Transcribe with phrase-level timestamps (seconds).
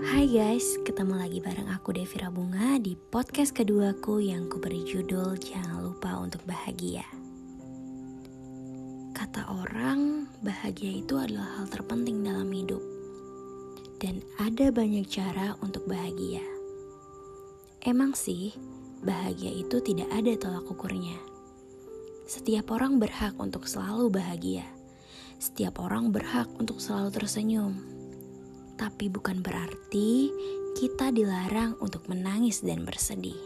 [0.00, 5.36] Hai guys, ketemu lagi bareng aku Devira Bunga di podcast keduaku yang ku beri judul
[5.36, 7.04] Jangan Lupa Untuk Bahagia.
[9.12, 12.80] Kata orang, bahagia itu adalah hal terpenting dalam hidup.
[14.00, 16.48] Dan ada banyak cara untuk bahagia.
[17.84, 18.56] Emang sih,
[19.04, 21.20] bahagia itu tidak ada tolak ukurnya.
[22.24, 24.64] Setiap orang berhak untuk selalu bahagia.
[25.36, 27.99] Setiap orang berhak untuk selalu tersenyum
[28.80, 30.32] tapi bukan berarti
[30.72, 33.36] kita dilarang untuk menangis dan bersedih.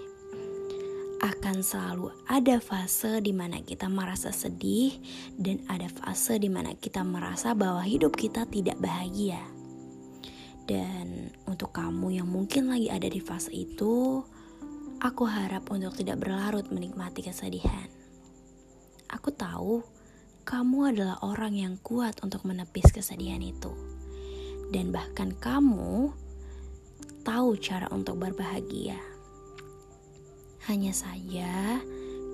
[1.18, 4.94] Akan selalu ada fase di mana kita merasa sedih,
[5.34, 9.42] dan ada fase di mana kita merasa bahwa hidup kita tidak bahagia.
[10.70, 14.22] Dan untuk kamu yang mungkin lagi ada di fase itu,
[15.02, 17.90] aku harap untuk tidak berlarut menikmati kesedihan.
[19.10, 19.82] Aku tahu
[20.46, 23.93] kamu adalah orang yang kuat untuk menepis kesedihan itu
[24.70, 26.14] dan bahkan kamu
[27.24, 29.00] tahu cara untuk berbahagia.
[30.68, 31.80] Hanya saja,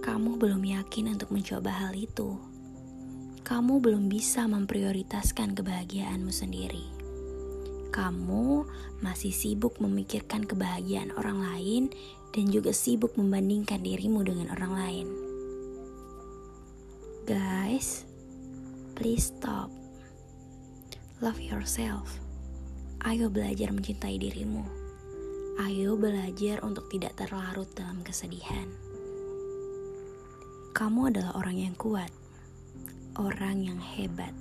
[0.02, 2.38] kamu belum yakin untuk mencoba hal itu.
[3.42, 6.86] Kamu belum bisa memprioritaskan kebahagiaanmu sendiri.
[7.90, 8.62] Kamu
[9.02, 11.83] masih sibuk memikirkan kebahagiaan orang lain
[12.30, 15.06] dan juga sibuk membandingkan dirimu dengan orang lain.
[17.27, 18.06] Guys,
[18.94, 19.80] please stop.
[21.20, 22.16] Love yourself.
[23.04, 24.64] Ayo belajar mencintai dirimu.
[25.60, 28.64] Ayo belajar untuk tidak terlarut dalam kesedihan.
[30.72, 32.08] Kamu adalah orang yang kuat,
[33.20, 34.32] orang yang hebat.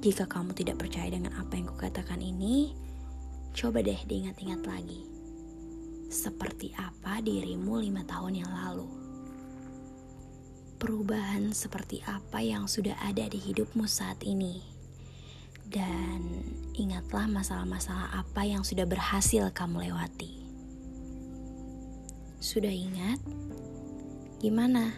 [0.00, 2.72] Jika kamu tidak percaya dengan apa yang kukatakan ini,
[3.52, 5.04] coba deh diingat-ingat lagi.
[6.08, 8.88] Seperti apa dirimu lima tahun yang lalu?
[10.80, 14.77] Perubahan seperti apa yang sudah ada di hidupmu saat ini?
[15.68, 20.40] Dan ingatlah masalah-masalah apa yang sudah berhasil kamu lewati.
[22.40, 23.20] Sudah ingat?
[24.40, 24.96] Gimana?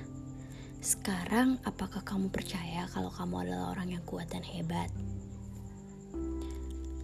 [0.79, 4.95] Sekarang apakah kamu percaya kalau kamu adalah orang yang kuat dan hebat?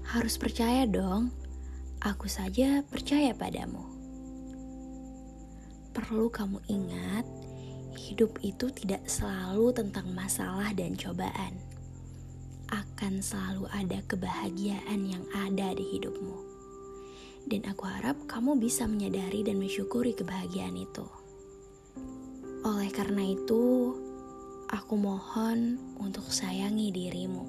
[0.06, 1.34] Harus percaya dong.
[2.06, 3.82] Aku saja percaya padamu.
[5.90, 7.26] Perlu kamu ingat,
[7.98, 11.75] hidup itu tidak selalu tentang masalah dan cobaan
[12.70, 16.36] akan selalu ada kebahagiaan yang ada di hidupmu.
[17.46, 21.06] Dan aku harap kamu bisa menyadari dan mensyukuri kebahagiaan itu.
[22.66, 23.94] Oleh karena itu,
[24.66, 27.46] aku mohon untuk sayangi dirimu.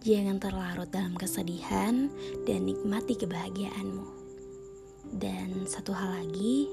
[0.00, 2.08] Jangan terlarut dalam kesedihan
[2.48, 4.06] dan nikmati kebahagiaanmu.
[5.12, 6.72] Dan satu hal lagi,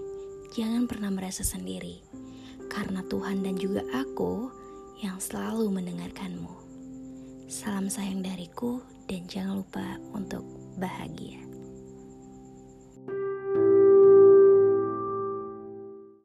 [0.56, 2.00] jangan pernah merasa sendiri,
[2.72, 4.48] karena Tuhan dan juga aku
[5.04, 6.69] yang selalu mendengarkanmu.
[7.50, 8.78] Salam sayang dariku
[9.10, 10.46] dan jangan lupa untuk
[10.78, 11.49] bahagia.